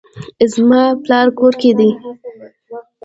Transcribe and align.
زما 0.53 0.83
پلار 1.03 1.27
کور 1.37 1.53
کې 1.61 1.71
دی 1.77 1.89